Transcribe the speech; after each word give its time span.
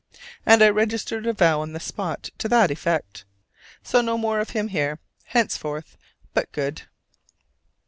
and 0.47 0.63
I 0.63 0.69
registered 0.69 1.27
a 1.27 1.33
vow 1.33 1.61
on 1.61 1.73
the 1.73 1.79
spot 1.79 2.31
to 2.39 2.47
that 2.49 2.71
effect: 2.71 3.23
so 3.83 4.01
no 4.01 4.17
more 4.17 4.39
of 4.39 4.49
him 4.49 4.69
here, 4.69 4.97
henceforth, 5.25 5.95
but 6.33 6.51
good! 6.51 6.81